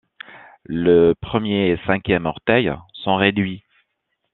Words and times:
Le 0.65 1.13
premier 1.13 1.69
et 1.69 1.77
cinquième 1.85 2.25
orteil 2.25 2.73
sont 3.03 3.17
réduits. 3.17 3.63